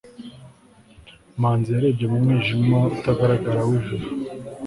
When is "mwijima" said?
2.23-2.77